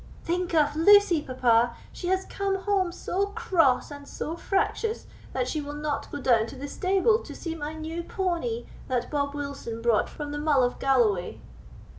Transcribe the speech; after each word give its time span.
"Think 0.23 0.55
of 0.55 0.75
Lucy, 0.75 1.21
papa; 1.21 1.75
she 1.93 2.07
has 2.07 2.25
come 2.25 2.55
home 2.61 2.91
so 2.91 3.27
cross 3.27 3.91
and 3.91 4.07
so 4.07 4.35
fractious, 4.35 5.05
that 5.31 5.47
she 5.47 5.61
will 5.61 5.75
not 5.75 6.11
go 6.11 6.19
down 6.19 6.47
to 6.47 6.55
the 6.55 6.67
stable 6.67 7.19
to 7.19 7.35
see 7.35 7.53
my 7.53 7.75
new 7.75 8.01
pony, 8.01 8.65
that 8.87 9.11
Bob 9.11 9.35
Wilson 9.35 9.79
brought 9.79 10.09
from 10.09 10.31
the 10.31 10.39
Mull 10.39 10.63
of 10.63 10.79
Galloway." 10.79 11.39